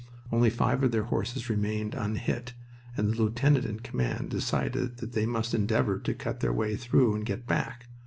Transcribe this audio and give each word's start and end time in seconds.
Only 0.31 0.49
five 0.49 0.81
of 0.81 0.91
their 0.91 1.03
horses 1.03 1.47
remained 1.47 1.93
unhit, 1.93 2.55
and 2.97 3.11
the 3.13 3.21
lieutenant 3.21 3.65
in 3.65 3.81
command 3.81 4.31
decided 4.31 4.97
that 4.97 5.13
they 5.13 5.27
must 5.27 5.53
endeavor 5.53 5.99
to 5.99 6.13
cut 6.15 6.39
their 6.39 6.51
way 6.51 6.75
through 6.75 7.13
and 7.13 7.23
get 7.23 7.45
back. 7.45 7.85